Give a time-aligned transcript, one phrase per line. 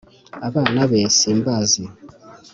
[0.47, 1.83] Abana be simbazi